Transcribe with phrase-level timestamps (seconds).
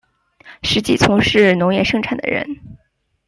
[0.63, 2.43] 实际从事农业生产的人